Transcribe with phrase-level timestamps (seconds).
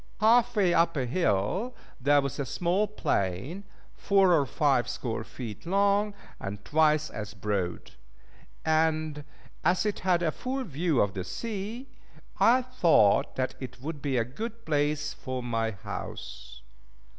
[0.19, 5.63] Half way up a hill there was a small plain, four or five score feet
[5.67, 7.91] long, and twice as broad;
[8.65, 9.23] and
[9.63, 11.87] as it had a full view of the sea,
[12.39, 16.63] I thought that it would be a good place for my house.